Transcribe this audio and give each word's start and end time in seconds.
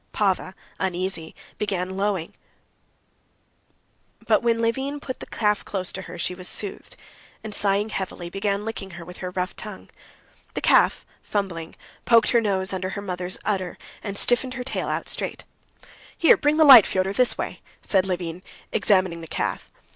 Pava, 0.13 0.55
uneasy, 0.79 1.35
began 1.59 1.95
lowing, 1.95 2.33
but 4.25 4.41
when 4.41 4.57
Levin 4.59 4.99
put 4.99 5.19
the 5.19 5.27
calf 5.27 5.63
close 5.63 5.91
to 5.93 6.01
her 6.01 6.17
she 6.17 6.33
was 6.33 6.47
soothed, 6.47 6.95
and, 7.43 7.53
sighing 7.53 7.89
heavily, 7.89 8.27
began 8.27 8.65
licking 8.65 8.97
her 8.97 9.05
with 9.05 9.17
her 9.17 9.29
rough 9.29 9.55
tongue. 9.55 9.91
The 10.55 10.59
calf, 10.61 11.05
fumbling, 11.21 11.75
poked 12.03 12.31
her 12.31 12.41
nose 12.41 12.73
under 12.73 12.89
her 12.89 13.01
mother's 13.03 13.37
udder, 13.45 13.77
and 14.01 14.17
stiffened 14.17 14.55
her 14.55 14.63
tail 14.63 14.87
out 14.87 15.07
straight. 15.07 15.43
"Here, 16.17 16.35
bring 16.35 16.57
the 16.57 16.63
light, 16.65 16.87
Fyodor, 16.87 17.13
this 17.13 17.37
way," 17.37 17.61
said 17.87 18.07
Levin, 18.07 18.41
examining 18.71 19.21
the 19.21 19.27
calf. 19.27 19.69